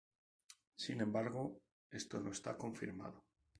[0.77, 1.59] Sin embargo,
[1.91, 3.23] esto no está confirmado.